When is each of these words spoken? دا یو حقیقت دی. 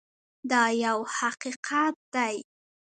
دا 0.51 0.63
یو 0.85 0.99
حقیقت 1.17 1.95
دی. 2.13 2.35